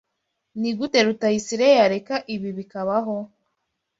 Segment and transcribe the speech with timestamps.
[0.59, 3.15] Nigute Rutayisire yareka ibi bikabaho?